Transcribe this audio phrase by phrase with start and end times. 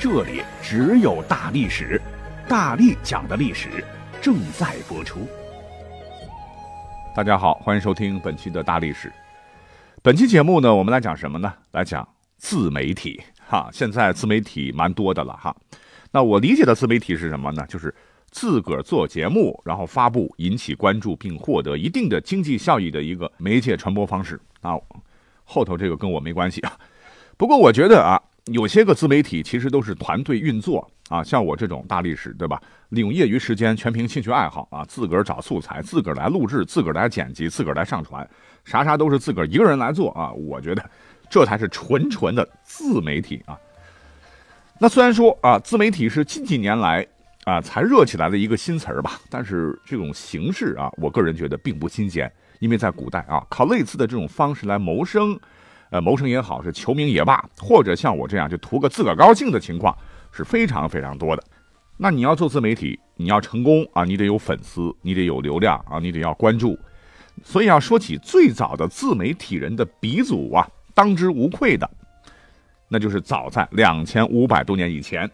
[0.00, 2.00] 这里只有大历史，
[2.48, 3.84] 大力讲的历史
[4.18, 5.28] 正在播出。
[7.14, 9.12] 大家好，欢迎收听本期的大历史。
[10.00, 11.52] 本期节目呢，我们来讲什么呢？
[11.72, 12.08] 来讲
[12.38, 13.20] 自媒体。
[13.46, 15.54] 哈，现在自媒体蛮多的了哈。
[16.10, 17.62] 那我理解的自媒体是什么呢？
[17.68, 17.94] 就是
[18.30, 24.40] 自个儿做节目，然后发布，引起关注，并获得一定的经济效益的一个媒介传播方式。
[24.62, 24.80] 啊，
[25.44, 26.72] 后头这个跟我没关系啊。
[27.36, 28.18] 不过我觉得啊。
[28.46, 32.60] 有些个自媒体其实都是团队运作啊，像我这种大历史，对吧？
[32.88, 38.28] 利用业余时间，全凭兴趣爱好啊，自个儿找素材，自个儿来录制，自个儿来剪辑，自个儿来上传，
[38.64, 40.32] 啥啥都是自个儿一个人来做啊。
[40.32, 40.90] 我觉得
[41.28, 43.56] 这才是纯纯的自媒体啊。
[44.78, 47.06] 那虽然说啊，自媒体是近几年来
[47.44, 55.38] 啊才热起来的一个新词儿吧，但是这种形式啊，我个人觉得并不新鲜，因为在古代啊，靠类似的这种方式来谋生。
[55.90, 59.96] 呃，谋生也好，是求名也罢，或者像我这样就图个自个高兴的情况，
[60.32, 61.42] 是非常非常多的。
[61.96, 66.78] 那你要做自媒体，你要成功啊，你得有粉丝，你得有流量啊，你得要关注。
[67.42, 71.88] 所以要说起最早的自媒体人的鼻祖啊，当之无愧的，
[72.88, 75.30] 那就是早在两千五百多年以前，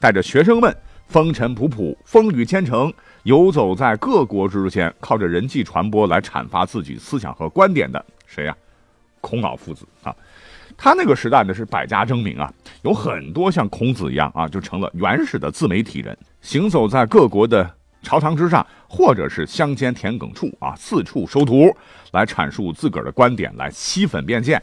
[0.00, 0.74] 带着学生们
[1.06, 2.92] 风尘仆仆、风雨兼程，
[3.24, 8.56] 游走在各国之间，靠着人际传播来阐发自己思想和观点的谁呀？
[9.28, 10.14] 孔老夫子啊，
[10.74, 17.70] 他那个时代呢是百家争鸣啊，有很多像孔子一样啊，就成了原始的自媒体人，行走在各国的
[18.02, 21.70] 朝堂之上，或者是乡间田埂处啊，四处收徒
[22.12, 24.62] 来阐述自个儿的观点，来吸粉变现。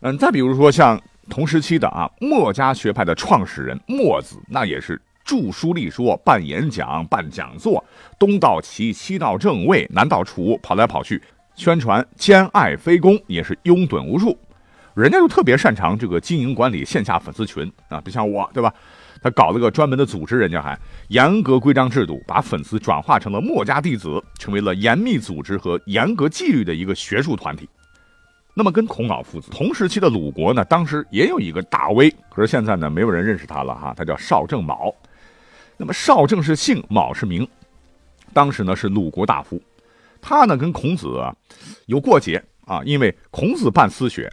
[0.00, 0.98] 嗯，再比如说像
[1.28, 7.84] 同时期的啊，墨家学派的创始人墨子，那也是著书立说、办演讲、办讲座，
[8.18, 11.22] 东到齐，西到郑卫，南到楚，跑来跑去。
[11.60, 14.34] 宣传兼爱非攻也是拥趸无数，
[14.94, 18.72] 人家就特别擅长这个经营管理线下粉丝群啊，不像我对吧？
[19.22, 20.78] 他搞了个专门的组织，人家还
[21.08, 27.68] 严格规章制度，把粉丝转化成了墨家弟子，成为了严密组织和严格纪律的一个学术团体。
[28.54, 34.94] 那么跟孔老夫子同时期的鲁国呢，当时也有一个大 V，可是现在呢，没有人认识他了哈，他叫邵正卯。
[35.76, 37.46] 那么邵正是姓，卯是名，
[38.32, 39.60] 当时呢是鲁国大夫。
[40.20, 41.08] 他呢跟孔子
[41.86, 44.30] 有过节啊，因为孔子办私学，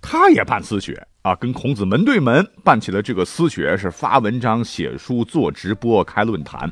[0.00, 6.70] 他也办私学啊，跟孔子门对门办起了这个私学，是发文章、写书、做直播、开论坛。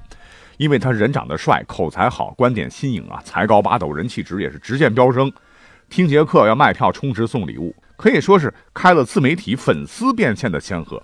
[0.58, 5.32] 因为他人长得帅，口才好，观点新颖啊，才高八斗，人气值也是直线飙升。
[5.88, 11.00] 听节课要卖票充值送礼物，可以说是开了自媒体粉丝变现的先河。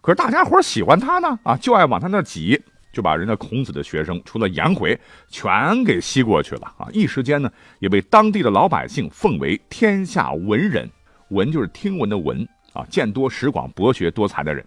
[0.00, 2.60] 可是大家伙喜欢他呢啊，就爱往他那挤。
[2.94, 6.88] 就把人家孔子的学生除了颜回，全给吸过去了啊！
[6.92, 7.50] 一时间呢，
[7.80, 10.88] 也被当地的老百姓奉为天下文人，
[11.30, 14.64] 文就是听闻的文啊，见多识广、博学多才的人，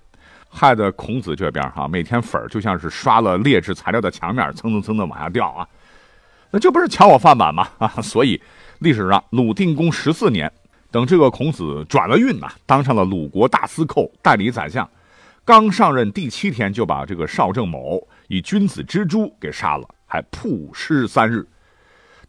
[0.50, 5.68] 害得孔子这边哈，每天粉儿就像是刷了劣质材料的墙面，蹭蹭蹭的往下掉啊！
[6.52, 7.68] 那这不是抢我饭碗吗？
[7.80, 7.88] 啊！
[8.02, 8.40] 所以
[8.80, 10.52] 历史上鲁定公十四年，
[10.92, 14.88] 等这个孔子转了运呐，当上了鲁国大司寇、代理宰相。
[15.44, 21.48] 刚上任第七天，就把这个邵正某以君子之诛给杀了，还曝尸三日。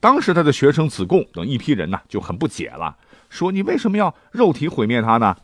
[0.00, 2.96] 当时他的学生子贡等一批人呢，就很不解了，
[3.28, 5.36] 说：“你为什么要肉体毁灭他呢？”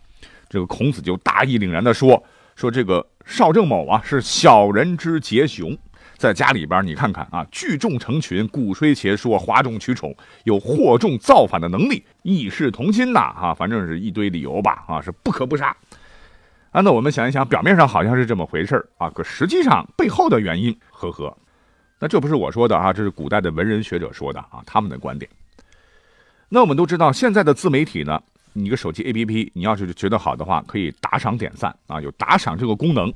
[0.48, 2.22] 这个孔子就大义凛然地说
[2.54, 5.76] ：“说这个邵正某啊，是小人之杰雄，
[6.16, 13.34] 在家里边你看看啊，聚众成群，鼓吹邪说，哗众取宠，有惑众造反的能力，一视同心呐！
[13.34, 15.76] 哈，反正是一堆理由吧，啊，是不可不杀。”
[16.74, 21.32] 啊，那我们想一想，表面上好像是这么回事啊，可实际上背后的原因，呵呵，
[22.00, 25.30] 那这不是我说的啊，这是古代的文人学者说的啊，他们的观点。
[26.48, 28.20] 那我们都知道，现在的自媒体呢，
[28.54, 33.14] 你个手机 APP，你要是觉得好的话，可以打赏点赞啊，有打赏这个功能。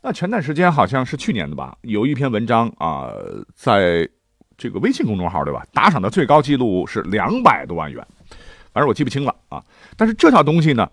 [0.00, 3.10] 那前段时间好像是去年的吧，有一篇文章啊，
[3.52, 4.08] 在
[4.56, 8.06] 这个微信公众号对吧，打赏的最高记录是两百多万元，
[8.72, 9.60] 反正我记不清了啊。
[9.96, 10.88] 但是这套东西呢，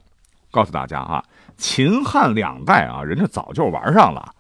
[0.50, 1.24] 告诉大家啊。
[1.58, 4.32] 秦汉两代啊，人家早就玩上了，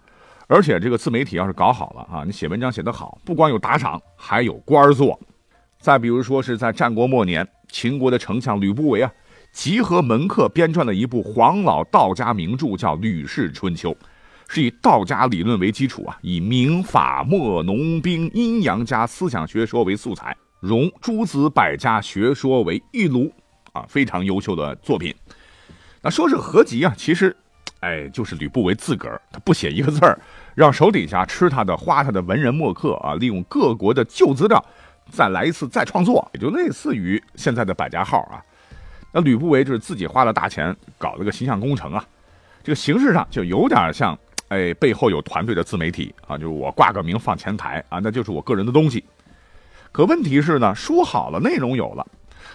[0.48, 5.20] 而且这个自媒体要是搞好了啊，你写文章写得好，不光有打赏，还有官做。
[5.80, 9.12] 再比如说是在战国末年，秦国的丞相吕不韦啊，
[9.52, 13.92] 集合门客编撰了一部黄老道家名著，叫《吕氏春秋》，
[14.48, 23.32] 是以道家理论为基础啊，以明法墨农兵阴阳家思想学说为素材，融诸子百家学说为一炉
[23.74, 25.14] 啊，非常优秀的作品。
[26.10, 27.36] 说是合集啊，其实，
[27.80, 30.20] 哎，就是吕不韦自个儿他不写一个字儿，
[30.56, 34.64] 让手底下吃他的、花他的文人墨客啊，利用各国的旧资料
[35.10, 38.42] 再来一次再创作，也就类似于现在的百家号啊。
[39.12, 42.06] 那吕不韦就是自己花了大钱搞了个形象工程啊，
[42.64, 44.18] 这个形式上就有点像，
[44.50, 49.04] 哎，背后有团队的自媒体啊，就是我挂个名放前台啊，那就是我个人的东西。
[49.92, 52.06] 可问题是呢，说好了内容有了，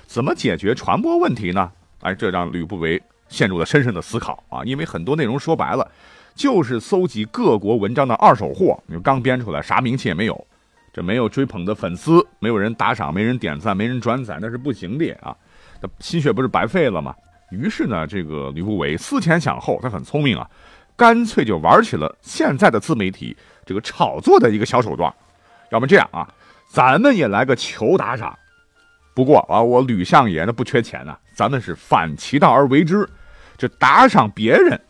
[0.07, 1.73] 怎么解决传播问题呢？
[2.03, 5.91] 哎，这让吕不韦陷入了深深的思考啊，因为很多内容说白了，
[6.35, 10.47] 就是搜集各国文章的二手货，你刚编出来，啥名气也没有，
[10.93, 15.35] 这没有追捧的粉丝，没有人打赏，没人点赞，没人转载，那是不行的啊。
[15.81, 17.15] 那心血不是白费了吗？
[17.51, 20.49] 于是呢，这个吕不韦思前想后，他很聪明啊，
[20.97, 23.37] 干脆就玩起了现在的自媒体
[23.67, 25.13] 这个炒作的一个小手段。
[25.71, 26.29] 要么这样啊，
[26.71, 28.39] 咱们也来个求打赏。
[29.15, 33.07] 不过啊，我吕相爷呢不缺钱呢，咱们是反其道而为之，
[33.57, 34.81] 这打赏别人。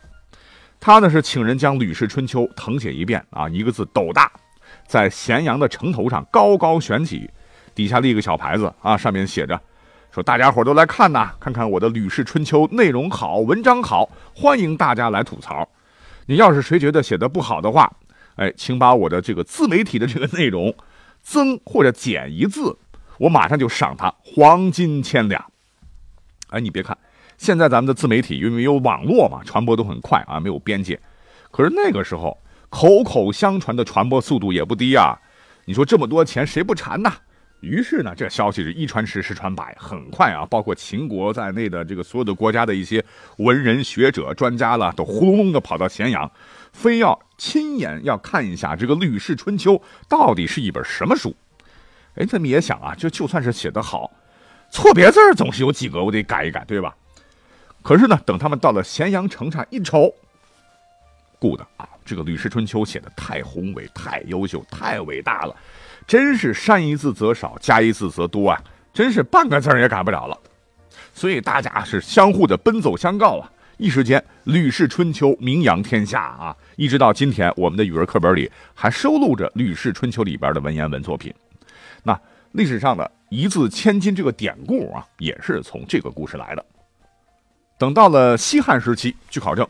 [0.80, 4.30] 他呢是请人将《吕氏春秋》誊写一遍啊，一个字斗大，
[4.86, 7.30] 在咸阳的城头上高高悬起，
[7.74, 9.60] 底下立个小牌子啊，上面写着。
[10.10, 15.66] 说大家伙都来看呐，看看我的《吕氏春秋》内容好，文章好，欢迎大家来吐槽。
[16.26, 17.90] 你要是谁觉得写的不好的话，
[18.34, 20.74] 哎，请把我的这个自媒体的这个内容
[21.22, 22.76] 增或者减一字，
[23.18, 25.42] 我马上就赏他黄金千两。
[26.50, 26.98] 哎，你别看
[27.42, 30.96] 现在咱们的自媒体因为有网络嘛，传播都很快啊，没有边界。
[31.50, 32.40] 可是那个时候
[32.70, 35.18] 口口相传的传播速度也不低啊。
[35.64, 37.12] 你说这么多钱谁不馋呐？
[37.58, 43.04] 于是呢，这消息是一传十，十传百，很快啊，包括秦国在内的这个所有的国家的一些
[43.38, 46.30] 文人学者、专家了，都呼隆隆的跑到咸阳，
[46.72, 49.74] 非要亲眼要看一下这个《吕氏春秋》
[50.08, 51.34] 到底是一本什么书。
[52.14, 54.12] 哎，他们也想啊，就就算是写得好，
[54.70, 56.94] 错别字总是有几个，我得改一改，对吧？
[57.82, 60.14] 可是呢，等他们到了咸阳城上一瞅，
[61.38, 65.56] 顾的啊，这个《吕氏春秋》写的太宏伟、太优秀、太伟大了。
[66.06, 68.62] 真是删一字则少，加一字则多啊！
[68.92, 70.38] 真是半个字也改不了了，
[71.14, 73.50] 所以大家是相互的奔走相告啊！
[73.78, 76.56] 一时间，《吕氏春秋》名扬天下啊！
[76.76, 81.32] 一直到今天，我们的语文课本里还收录着《吕氏春秋》里边的文言文作品。
[82.02, 82.20] 那
[82.52, 86.64] 历史上的一字千金这个典故啊，也是从这个故事来的。
[87.82, 89.66] 等到了西汉时期，据考证，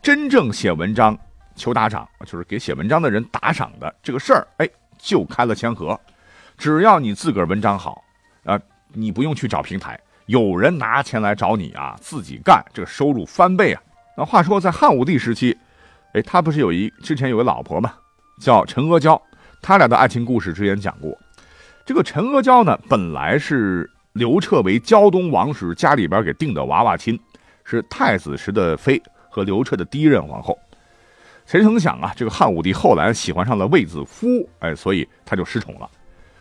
[0.00, 1.18] 真正写文章
[1.56, 4.70] 求打赏，就是给写文章的人打赏的这个事儿，哎。
[5.02, 5.98] 就开了先河，
[6.58, 8.04] 只要你自个儿文章好，
[8.44, 8.60] 啊，
[8.92, 13.82] 你不用去找平台，有人拿钱来找你啊，自己干，这个收入翻倍啊。
[14.14, 15.56] 那话说在汉武帝时期，
[16.12, 17.94] 哎，他不是有一之前有个老婆嘛，
[18.42, 19.20] 叫陈阿娇，
[19.62, 21.18] 他俩的爱情故事之前讲过。
[21.86, 27.18] 这个陈阿娇呢，本来是刘彻为胶东王时家里边给定的娃娃亲，
[27.70, 30.58] 是太子时的妃和刘彻的第一任皇后。
[31.46, 35.88] 谁曾想啊，这个汉武帝后来喜欢上了卫子夫，哎，所以他就失宠了。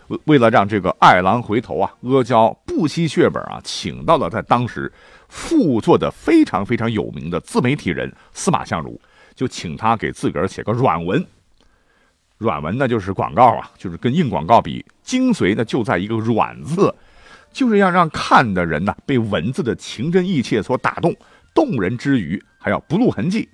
[0.08, 4.92] 为为了让这个爱郎回头啊，阿娇不惜血本啊，请到了在当时
[5.28, 9.00] 副作的非常非常有名的自媒体人司马相如，
[9.36, 11.24] 就请他给自个儿写个软文。
[12.38, 16.94] 软文呢，就是广告啊，就是跟硬广告比，精髓呢就在一个“软”字，
[17.52, 21.16] 就是要让看的人呢被文字的情真意切所打动，
[21.54, 23.48] 动人之余还要不露痕迹。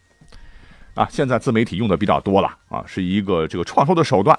[0.93, 4.37] 啊，现在自媒体用的比较多了啊，是一个这个创收的手段。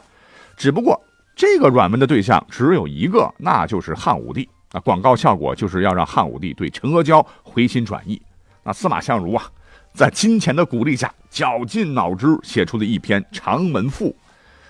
[0.57, 0.99] 只不过
[1.35, 4.49] 这个软文的对象只有一个，那就是汉武帝。
[4.73, 8.21] 啊，广告效果就是要让汉武帝对陈阿娇回心转意。
[8.65, 9.45] 那司马相如啊，
[9.93, 14.09] 在金钱的鼓励下，绞尽脑汁写出了一篇《长门赋》，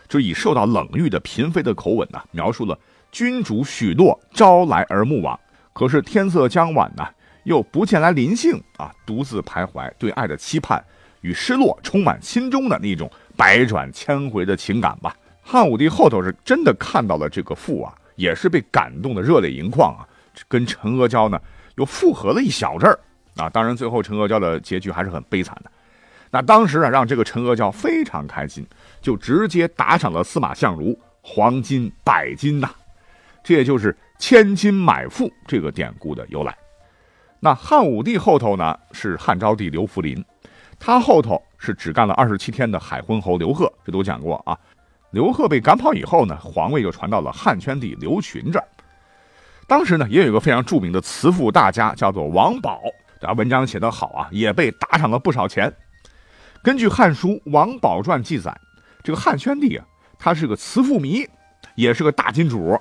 [0.09, 2.78] 就以受到冷遇的嫔妃的口吻呢，描述了
[3.10, 5.38] 君主许诺朝来而暮往，
[5.72, 7.06] 可是天色将晚呢，
[7.44, 10.82] 又不见来临幸啊，独自徘徊，对爱的期盼。
[11.22, 15.16] 与失落充满心中的那种百转千回的情感吧。
[15.42, 20.06] 汉武帝后头是真的看到了这个赋啊，也是被感动的热泪盈眶啊，
[20.46, 21.40] 跟陈阿娇呢
[21.76, 22.96] 又复合了一小阵儿
[23.36, 23.48] 啊。
[23.48, 25.70] 当然，最后陈阿娇的结局还是很悲惨的。
[26.30, 28.64] 那当时啊，让这个陈阿娇非常开心，
[29.00, 32.70] 就直接打赏了司马相如黄金百金呐。
[33.46, 36.52] 这也就是千金买赋这个典故的由来。
[37.38, 40.24] 那汉武帝后头呢，是汉昭帝刘弗陵。
[40.80, 44.58] 他后头是只干了二十七天的海昏侯刘贺，这都讲过啊。
[45.12, 48.66] 刘贺被赶跑以后呢，皇位就传到了汉宣帝刘询这儿。
[49.68, 52.82] 当时呢，也有一个非常著名的慈父大家，叫做王宝，
[53.36, 55.72] 文章写得好啊，也被打赏了不少钱。
[56.64, 58.52] 根据《汉书·王宝传》记载，
[59.04, 59.86] 这个汉宣帝啊，
[60.18, 61.24] 他是个慈父迷，
[61.76, 62.76] 也是个大金主。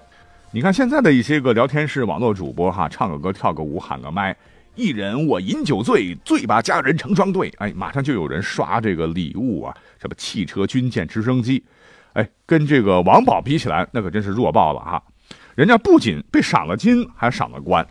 [0.56, 4.34] 你看现在的一些个聊天室网络主播哈，唱个歌、跳个舞、喊个麦，
[4.76, 7.54] 一人我饮酒醉，醉把佳人成双对。
[7.58, 11.62] 哎，马上就有人刷这个礼物啊，什么汽车、军舰、直升机。
[12.14, 15.04] 哎，跟这个王宝比起来，那可真是弱爆了哈！
[15.56, 17.86] 人家不仅被赏了金，还赏了官。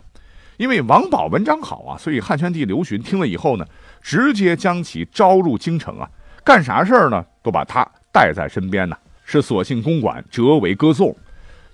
[0.57, 3.65] 因为王宝文章好啊，所以汉宣帝刘询听了以后呢，
[4.01, 6.09] 直接将其招入京城啊，
[6.43, 11.15] 干啥事儿呢，都把他带在身边呢，是索性公馆折为歌颂，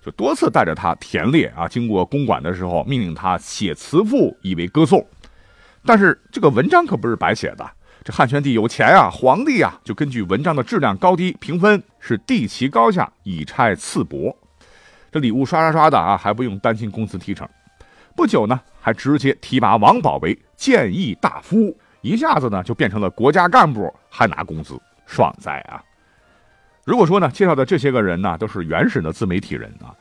[0.04, 1.68] 就多次带着他田猎啊。
[1.68, 5.06] 经过公馆的时候，命令他写词赋以为歌颂。
[5.86, 7.70] 但是这个文章可不是白写的。
[8.04, 14.36] 这汉宣帝有钱啊，皇帝啊，就根据文章的质量高低评分，是地其高下，以差赐帛。
[15.12, 17.48] 这礼物刷刷刷的啊，还不用担心公司提成。
[18.16, 25.82] 不久呢，还直接提拔王宝为谏议大夫，一下子呢就变成了国家干部，还拿工资，爽哉啊！
[26.84, 29.94] 如果说呢，介绍的这些个人呢，都是原始的自媒体人啊，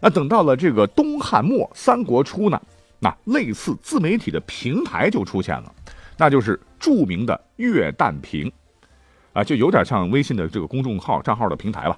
[0.00, 2.60] 那等到了这个东汉末、三国初呢，
[2.98, 5.74] 那类似自媒体的平台就出现了。
[6.18, 8.52] 那就是著名的月旦评，
[9.32, 11.96] 啊，就有点像微信的这个公众号账号的平台吧。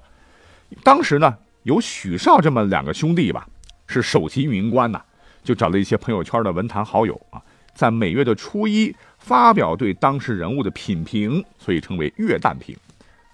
[0.83, 3.45] 当时呢，有许绍这么两个兄弟吧，
[3.87, 5.01] 是首席运营官呐，
[5.43, 7.41] 就找了一些朋友圈的文坛好友啊，
[7.73, 12.73] 在每月的初一发表对当时人物的品评，所以称为月旦评。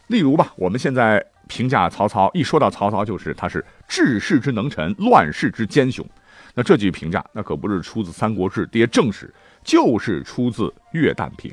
[0.07, 6.05] 例如吧，我们现在评价曹操，一说到曹操，就是他是治世之能臣，乱世之奸雄。
[6.53, 9.33] 那这句评价，那可不是出自《三国志》跌正史。
[9.63, 11.51] 就是出自《月旦评》，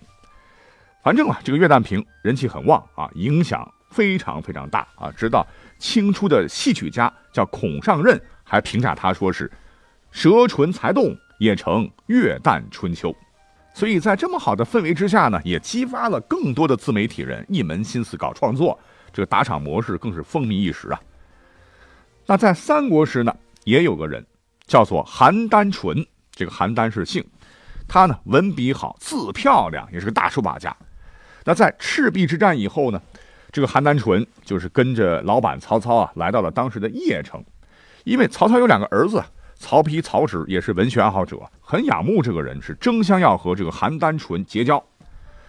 [1.03, 5.11] 反正啊，这个《月旦评》人气很旺啊，影响非常非常大啊。
[5.17, 5.45] 直到
[5.81, 9.51] 清初的戏曲家叫孔尚任，还评价他说是
[10.13, 13.13] “舌唇才动，也成月旦春秋”。
[13.75, 18.79] 所以在这么好的氛围之下呢，也激发了更多的自媒体人一门心思搞创作，
[19.13, 21.01] 这个打赏模式更是风靡一时啊。
[22.27, 24.25] 那在三国时呢，也有个人
[24.65, 27.23] 叫做邯郸纯，这个邯郸是姓。
[27.89, 30.75] 他呢，文笔好，字漂亮，也是个大书法家。
[31.45, 33.03] 那在赤壁之战以后呢，
[33.51, 37.45] 这个邯郸纯就是跟着老板曹操啊，来到了当时的邺城。
[38.05, 39.23] 因为曹操有两个儿子，
[39.65, 44.85] 曹丕、曹植也是文学爱好者，很仰慕这个人，是争相要和这个邯郸纯结交。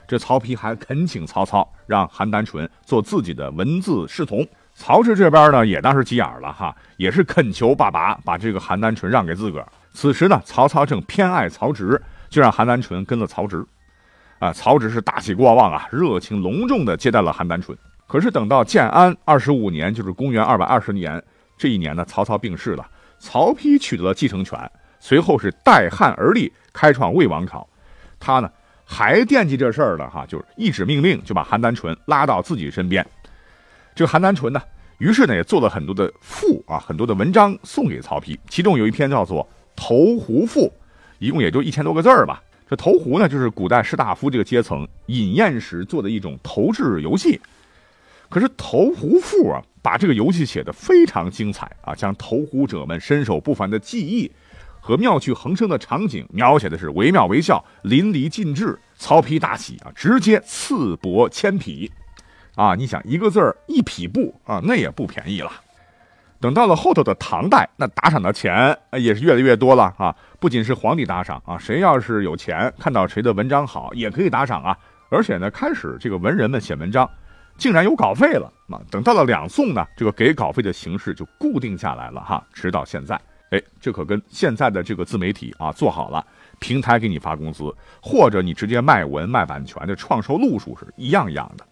[0.07, 4.47] 这曹丕还恳请曹操让邯郸纯做自己的文字侍从。
[4.73, 9.67] 曹植这边呢，也当时急眼了哈，也是恳求爸爸把这个邯郸纯让给自个儿。
[9.91, 12.01] 此时呢，曹操正偏爱曹植。
[12.27, 13.65] 就让邯郸纯跟了曹植，
[14.39, 17.77] 啊，曹植是大喜过望啊，热情隆重地接待了邯郸纯。
[18.07, 21.23] 可是等到建安二十五年，就是公元二百二十年
[21.57, 22.85] 这一年呢，曹操病逝了，
[23.25, 27.67] 曹丕取得了继承权，随后是代汉而立，开创魏王朝。
[28.19, 28.47] 他呢
[28.85, 33.03] 还惦记这事儿了哈，就是一纸命令就把邯郸淳拉到自己身边。
[33.95, 34.61] 这个邯郸淳呢，
[34.99, 39.43] 于是呢也做了很多的赋啊，很多的文章送给曹丕，其中有一篇叫做
[39.75, 40.67] 《投壶赋》。
[41.17, 42.43] 一共也就一千多个字儿吧。
[42.69, 47.41] 这投壶呢，就是古代士大夫这个阶层饮宴时做的一种投掷游戏。
[48.29, 54.31] 可是投壶赋啊，把这个游戏写得非常精彩啊，将投壶者们身手不凡的技艺
[54.79, 58.79] 和妙趣横生的场景描写的是惟妙惟肖、淋漓尽致。
[58.97, 61.91] 曹丕大喜啊，直接赐帛千匹。
[62.55, 65.51] 啊，你想一个字儿一匹布啊，那也不便宜了。
[66.39, 70.15] 等到了后头的唐代，那打赏的钱也是越来越多了啊！
[70.39, 74.75] 不仅是皇帝打赏啊，谁要是有钱，看到谁的文章好，也可以打赏啊。
[75.09, 77.07] 而且呢，开始这个文人们写文章，
[77.57, 78.81] 竟然有稿费了啊！
[78.91, 83.19] 等到了两宋呢，这个给稿费的形式就固定下来了哈，直到现在，
[83.51, 86.25] 哎，这可跟现在的这个自媒体啊做好了，
[86.59, 91.65] 平台给你发工资，或者你直接卖文卖版权的创收路数是一样一样的。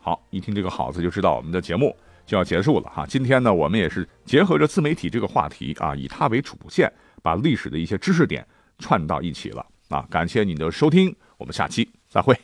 [0.00, 1.94] 好，一听这个“好”字就知道我们的节目。
[2.24, 8.44] 就要结束了哈，今天呢，我们也是结合着自媒体这个话题啊，以它为主线，把历史的一些知识点
[8.80, 10.04] 串到一起了啊。
[10.10, 12.36] 感谢你的收听，我们下期再会。